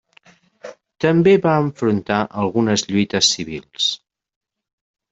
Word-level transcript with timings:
També 1.05 1.33
va 1.43 1.53
enfrontar 1.65 2.23
algunes 2.45 2.87
lluites 2.91 3.33
civils. 3.37 3.95